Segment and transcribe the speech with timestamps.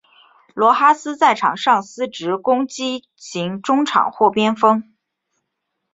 [0.55, 4.95] 罗哈斯在场上司职攻击型中场或边锋。